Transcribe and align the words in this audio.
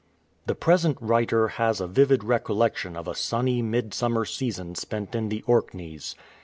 The 0.47 0.55
present 0.55 0.97
writer 0.99 1.47
has 1.47 1.79
a 1.79 1.85
vivid 1.85 2.23
recollection 2.23 2.95
of 2.97 3.07
a 3.07 3.13
sunny 3.13 3.61
midsummer 3.61 4.25
season 4.25 4.73
spent 4.73 5.13
in 5.13 5.29
the 5.29 5.43
Orkneys. 5.43 6.15